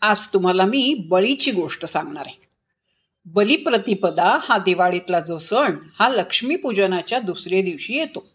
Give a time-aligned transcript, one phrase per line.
[0.00, 2.40] आज तुम्हाला मी बळीची गोष्ट सांगणार आहे.
[3.26, 8.26] बलिप्रतिपदा हा दिवाळीतला जो सण हा लक्ष्मीपूजनाच्या दुसऱ्या दिवशी येतो.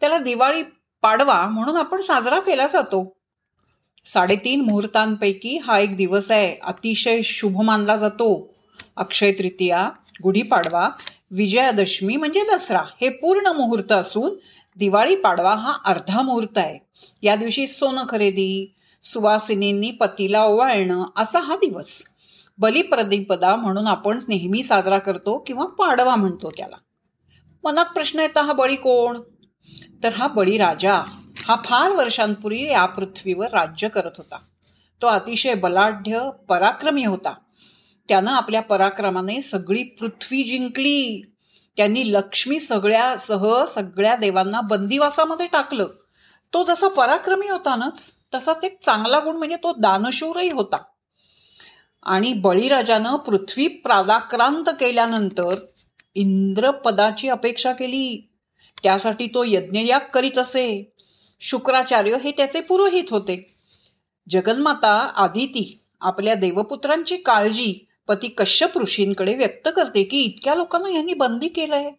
[0.00, 0.62] त्याला दिवाळी
[1.02, 3.16] पाडवा म्हणून आपण साजरा केला जातो.
[4.04, 6.56] साडेतीन मुहूर्तांपैकी हा एक दिवस आहे.
[6.62, 8.54] अतिशय शुभ मानला जातो.
[8.96, 9.90] अक्षय तृतीया
[10.22, 10.88] गुढीपाडवा
[11.30, 14.34] विजयादशमी म्हणजे दसरा हे पूर्ण मुहूर्त असून
[14.76, 16.78] दिवाळी पाडवा हा अर्धा मुहूर्त आहे.
[17.22, 18.74] या दिवशी सोनं खरेदी
[19.04, 22.02] सुवासिनींनी पतीला ओवाळणं असा हा दिवस.
[22.58, 26.76] बलिप्रतिपदा म्हणून आपण नेहमी साजरा करतो किंवा पाडवा म्हणतो त्याला.
[27.64, 29.20] मनात प्रश्न येता हा बळी कोण?
[30.02, 31.02] तर हा बळी राजा.
[31.48, 34.38] हा फार वर्षांपूर्वी या पृथ्वीवर राज्य करत होता.
[35.02, 37.34] तो अतिशय बलाढ्य पराक्रमी होता.
[38.08, 41.22] त्यानं आपल्या पराक्रमाने सगळी पृथ्वी जिंकली.
[41.76, 45.86] त्यांनी लक्ष्मी सगळ्या सह सगळ्या देवांना बंदिवासामध्ये टाकलं.
[46.54, 50.76] तो जसा पराक्रमी होता नाच तसाच एक चांगला गुण म्हणजे तो दानशूरही होता.
[52.02, 55.54] आणि बळीराजानं पृथ्वी प्रादाक्रांत केल्यानंतर
[56.14, 58.28] इंद्रपदाची अपेक्षा केली.
[58.82, 60.92] त्यासाठी तो यज्ञयाग करीत असे.
[61.40, 63.54] शुक्राचार्य हे त्याचे पुरोहित होते.
[64.30, 71.48] जगन्माता आदिती आपल्या देवपुत्रांची काळजी पती कश्यप ऋषींकडे व्यक्त करते की इतक्या लोकांना यांनी बंदी
[71.48, 71.90] केलंय.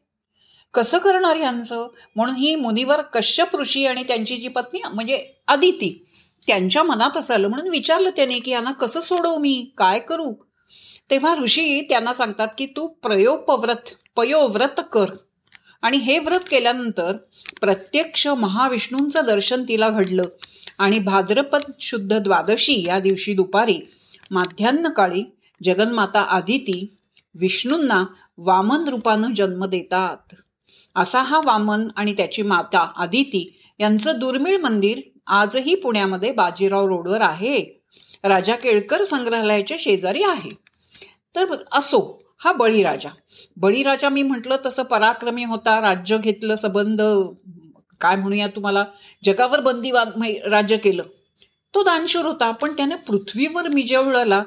[0.75, 1.87] कसं करणार यांचं?
[2.15, 6.05] म्हणून ही मुनिवर कश्यप ऋषी आणि त्यांची जी पत्नी म्हणजे आदिती
[6.47, 7.47] त्यांच्या मनात आलं.
[7.47, 9.71] म्हणून विचारलं त्याने की यांना कसं सोडवू मी?
[9.77, 10.33] काय करू?
[11.09, 15.05] तेव्हा ऋषी त्यांना सांगतात की तू प्रयोपव्रत पयोव्रत कर.
[15.81, 17.15] आणि हे व्रत केल्यानंतर
[17.61, 20.23] प्रत्यक्ष महाविष्णूंचं दर्शन तिला घडलं.
[20.79, 23.79] आणि भाद्रपद शुद्ध द्वादशी या दिवशी दुपारी
[24.31, 25.23] माध्यान्ह काळी
[25.63, 26.97] जगन्माता आदिती
[27.39, 28.03] विष्णूंना
[28.37, 30.35] वामन रूपानं जन्म देतात.
[30.95, 37.63] असा हा वामन आणि त्याची माता आदिती यांचं दुर्मिळ मंदिर आजही पुण्यामध्ये बाजीराव रोडवर आहे.
[38.23, 40.49] राजा केळकर संग्रहालयाच्या शेजारी आहे.
[41.35, 41.99] तर असो
[42.37, 43.09] हा बळीराजा.
[43.57, 47.01] बळीराजा मी म्हटलं तसं पराक्रमी होता राज्य घेतलं सबंध
[48.01, 48.85] काय म्हणूया तुम्हाला
[49.23, 51.03] जगावर बंदी राज्य केलं.
[51.73, 54.43] तो दानशूर होता पण त्याने पृथ्वीवर मिजवळला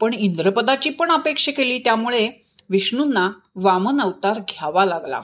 [0.00, 2.28] पण इंद्रपदाची पण अपेक्षा केली त्यामुळे
[2.70, 5.20] विष्णूंना वामन अवतार घ्यावा लागला.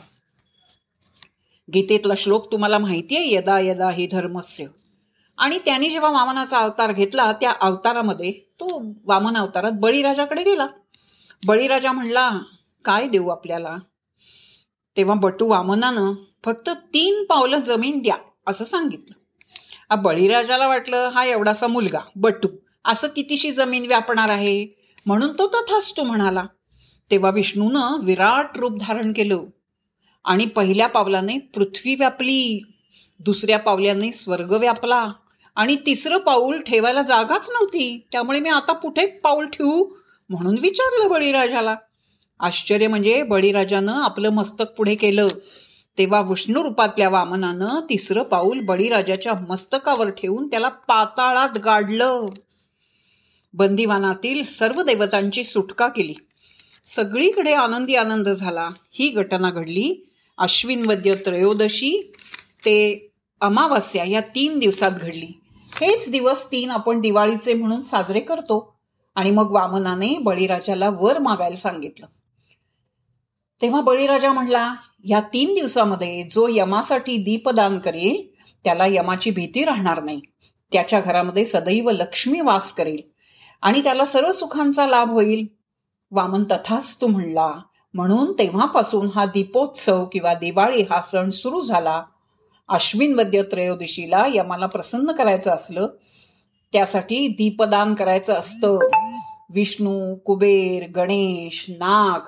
[1.74, 4.66] गीतेतला श्लोक तुम्हाला माहिती आहे यदा यदा ही धर्मस्य.
[5.38, 10.66] आणि त्याने जेव्हा वामनाचा अवतार घेतला त्या अवतारामध्ये तो वामन अवतारात बळीराजाकडे गेला.
[11.46, 12.30] बळीराजा म्हणला
[12.84, 13.76] काय देऊ आपल्याला?
[14.96, 16.12] तेव्हा बटू वामनानं
[16.44, 19.24] फक्त तीन पावलं जमीन द्या असं सांगितलं.
[20.02, 22.48] बळीराजाला वाटलं हा एवढासा मुलगा बटू
[22.84, 24.66] असं कितीशी जमीन व्यापणार आहे?
[25.06, 26.44] म्हणून तो तथाच म्हणाला.
[27.10, 29.42] तेव्हा विष्णूनं विराट रूप धारण केलं.
[30.24, 32.62] आणि पहिल्या पावलाने पृथ्वी व्यापली
[33.20, 35.12] दुसऱ्या पावल्याने स्वर्ग व्यापला.
[35.56, 38.06] आणि तिसरं पाऊल ठेवायला जागाच नव्हती.
[38.12, 39.94] त्यामुळे मी आता कुठे पाऊल ठेवू
[40.28, 41.76] म्हणून विचारलं बळीराजाला.
[42.40, 45.28] आश्चर्य म्हणजे बळीराजानं आपलं मस्तक पुढे केलं.
[45.98, 52.26] तेव्हा विष्णू रूपातल्या वामनानं तिसरं पाऊल बळीराजाच्या मस्तकावर ठेवून त्याला पाताळात गाडलं.
[53.54, 56.14] बंदिवानातील सर्व देवतांची सुटका केली.
[56.86, 58.70] सगळीकडे आनंदी आनंद झाला.
[58.92, 60.10] ही घटना घडली.
[60.38, 62.12] अश्विन वद्य त्रयोदशी
[62.64, 63.08] ते
[63.40, 65.40] अमावस्या या तीन दिवसात घडली.
[65.80, 68.76] हेच दिवस तीन आपण दिवाळीचे म्हणून साजरे करतो
[69.14, 72.06] आणि मग वामनाने बळीराजाला वर मागायला सांगितलं.
[73.62, 74.74] तेव्हा बळीराजा म्हणला
[75.04, 78.22] या तीन दिवसामध्ये जो यमासाठी दीपदान करेल
[78.64, 80.20] त्याला यमाची भीती राहणार नाही.
[80.72, 83.00] त्याच्या घरामध्ये सदैव लक्ष्मी वास करेल
[83.62, 85.46] आणि त्याला सर्व सुखांचा लाभ होईल.
[86.10, 87.52] वामन तथाच तू म्हणला
[87.94, 92.02] म्हणून तेव्हापासून हा दीपोत्सव किंवा दिवाळी हा सण सुरू झाला.
[92.68, 95.86] अश्विन वद्य त्रयोदशीला यमाला प्रसन्न करायचं असलं
[96.72, 98.78] त्यासाठी दीपदान करायचं असतं.
[99.50, 102.20] विष्णू कुबेर गणेश नाग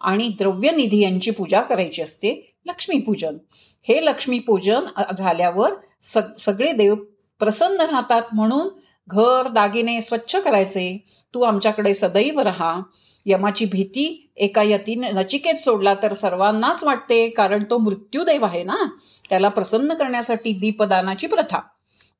[0.00, 2.56] आणि द्रव्यनिधी यांची पूजा करायची असते.
[2.66, 3.36] लक्ष्मीपूजन.
[3.88, 5.72] हे लक्ष्मीपूजन झाल्यावर
[6.02, 6.94] सग सगळे देव
[7.38, 8.68] प्रसन्न राहतात म्हणून
[9.08, 11.04] घर दागिने स्वच्छ करायचे.
[11.34, 12.80] तू आमच्याकडे सदैव राहा.
[13.26, 18.76] यमाची भीती एका यतीने नचिकेत सोडला तर सर्वांनाच वाटते कारण तो मृत्यूदेव आहे ना?
[19.28, 21.58] त्याला प्रसन्न करण्यासाठी दीपदानाची प्रथा.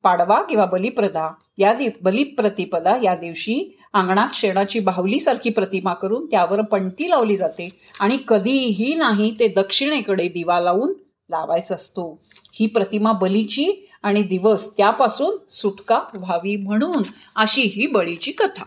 [0.03, 7.09] पाडवा किंवा बलिप्रदा या दि बलिप्रतिपदा या दिवशी अंगणात शेणाची बाहुलीसारखी प्रतिमा करून त्यावर पणती
[7.09, 7.69] लावली जाते
[7.99, 10.93] आणि कधीही नाही ते दक्षिणेकडे दिवा लावून
[11.29, 12.21] लावायचा असतो.
[12.53, 17.03] ही प्रतिमा बलीची आणि दिवस त्यापासून सुटका व्हावी म्हणून
[17.35, 18.63] अशी ही बळीची कथा.